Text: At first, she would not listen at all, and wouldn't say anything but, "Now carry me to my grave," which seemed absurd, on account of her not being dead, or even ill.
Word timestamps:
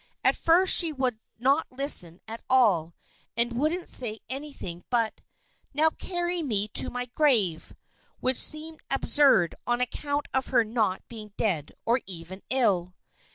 At 0.23 0.35
first, 0.35 0.73
she 0.73 0.91
would 0.91 1.19
not 1.37 1.67
listen 1.71 2.21
at 2.27 2.41
all, 2.49 2.95
and 3.37 3.53
wouldn't 3.53 3.87
say 3.87 4.19
anything 4.29 4.83
but, 4.89 5.21
"Now 5.75 5.91
carry 5.91 6.41
me 6.41 6.69
to 6.69 6.89
my 6.89 7.05
grave," 7.13 7.75
which 8.19 8.39
seemed 8.39 8.79
absurd, 8.89 9.53
on 9.67 9.79
account 9.79 10.25
of 10.33 10.47
her 10.47 10.63
not 10.63 11.07
being 11.07 11.33
dead, 11.37 11.71
or 11.85 11.99
even 12.07 12.41
ill. 12.49 12.95